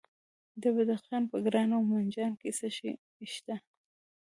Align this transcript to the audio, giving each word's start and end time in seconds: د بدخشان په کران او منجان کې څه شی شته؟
د 0.61 0.63
بدخشان 0.75 1.23
په 1.31 1.37
کران 1.45 1.69
او 1.75 1.81
منجان 1.91 2.33
کې 2.41 2.49
څه 2.57 2.67
شی 2.77 2.91
شته؟ 3.33 3.55